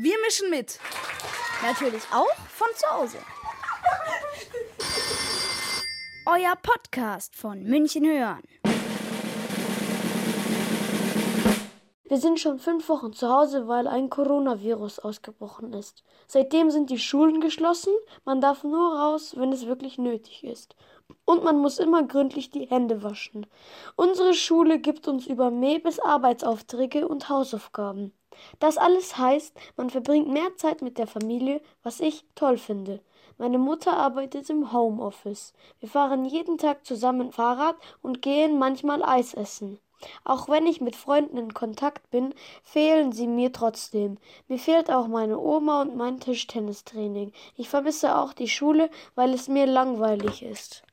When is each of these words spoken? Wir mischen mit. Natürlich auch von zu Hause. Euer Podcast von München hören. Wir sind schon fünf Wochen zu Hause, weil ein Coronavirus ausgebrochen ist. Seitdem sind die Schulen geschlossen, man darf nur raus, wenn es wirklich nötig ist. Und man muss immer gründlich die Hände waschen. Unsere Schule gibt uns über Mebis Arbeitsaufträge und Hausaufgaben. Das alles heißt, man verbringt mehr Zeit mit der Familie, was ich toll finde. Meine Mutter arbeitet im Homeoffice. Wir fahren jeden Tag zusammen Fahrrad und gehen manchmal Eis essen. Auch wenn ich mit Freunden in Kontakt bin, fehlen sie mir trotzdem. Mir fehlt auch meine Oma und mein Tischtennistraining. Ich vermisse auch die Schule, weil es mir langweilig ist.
Wir 0.00 0.14
mischen 0.24 0.48
mit. 0.48 0.78
Natürlich 1.60 2.04
auch 2.12 2.32
von 2.50 2.68
zu 2.76 2.86
Hause. 2.88 3.18
Euer 6.24 6.54
Podcast 6.62 7.34
von 7.34 7.64
München 7.64 8.06
hören. 8.06 8.44
Wir 12.04 12.16
sind 12.16 12.38
schon 12.38 12.60
fünf 12.60 12.88
Wochen 12.88 13.12
zu 13.12 13.28
Hause, 13.28 13.66
weil 13.66 13.88
ein 13.88 14.08
Coronavirus 14.08 15.00
ausgebrochen 15.00 15.72
ist. 15.72 16.04
Seitdem 16.28 16.70
sind 16.70 16.90
die 16.90 17.00
Schulen 17.00 17.40
geschlossen, 17.40 17.92
man 18.24 18.40
darf 18.40 18.62
nur 18.62 18.96
raus, 18.96 19.34
wenn 19.36 19.50
es 19.50 19.66
wirklich 19.66 19.98
nötig 19.98 20.44
ist. 20.44 20.76
Und 21.24 21.42
man 21.42 21.58
muss 21.58 21.80
immer 21.80 22.04
gründlich 22.04 22.50
die 22.50 22.66
Hände 22.66 23.02
waschen. 23.02 23.48
Unsere 23.96 24.34
Schule 24.34 24.78
gibt 24.78 25.08
uns 25.08 25.26
über 25.26 25.50
Mebis 25.50 25.98
Arbeitsaufträge 25.98 27.08
und 27.08 27.28
Hausaufgaben. 27.28 28.12
Das 28.58 28.78
alles 28.78 29.16
heißt, 29.18 29.54
man 29.76 29.90
verbringt 29.90 30.28
mehr 30.28 30.56
Zeit 30.56 30.82
mit 30.82 30.98
der 30.98 31.06
Familie, 31.06 31.60
was 31.82 32.00
ich 32.00 32.24
toll 32.34 32.58
finde. 32.58 33.00
Meine 33.38 33.58
Mutter 33.58 33.96
arbeitet 33.96 34.50
im 34.50 34.72
Homeoffice. 34.72 35.52
Wir 35.80 35.88
fahren 35.88 36.24
jeden 36.24 36.58
Tag 36.58 36.84
zusammen 36.84 37.32
Fahrrad 37.32 37.76
und 38.02 38.20
gehen 38.20 38.58
manchmal 38.58 39.02
Eis 39.02 39.34
essen. 39.34 39.78
Auch 40.24 40.48
wenn 40.48 40.66
ich 40.66 40.80
mit 40.80 40.96
Freunden 40.96 41.36
in 41.38 41.54
Kontakt 41.54 42.10
bin, 42.10 42.34
fehlen 42.62 43.12
sie 43.12 43.26
mir 43.26 43.52
trotzdem. 43.52 44.18
Mir 44.46 44.58
fehlt 44.58 44.90
auch 44.90 45.08
meine 45.08 45.38
Oma 45.38 45.82
und 45.82 45.96
mein 45.96 46.20
Tischtennistraining. 46.20 47.32
Ich 47.56 47.68
vermisse 47.68 48.16
auch 48.16 48.32
die 48.32 48.48
Schule, 48.48 48.90
weil 49.14 49.34
es 49.34 49.48
mir 49.48 49.66
langweilig 49.66 50.42
ist. 50.42 50.84